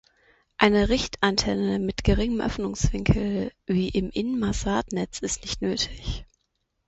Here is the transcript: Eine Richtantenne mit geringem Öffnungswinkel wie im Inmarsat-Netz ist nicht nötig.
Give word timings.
Eine 0.57 0.89
Richtantenne 0.89 1.77
mit 1.77 2.03
geringem 2.03 2.41
Öffnungswinkel 2.41 3.51
wie 3.67 3.89
im 3.89 4.09
Inmarsat-Netz 4.09 5.19
ist 5.19 5.43
nicht 5.43 5.61
nötig. 5.61 6.25